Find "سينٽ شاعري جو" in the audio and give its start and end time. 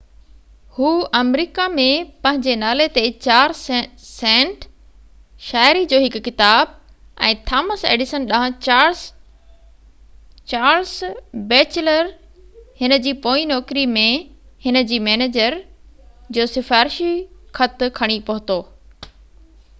4.05-5.99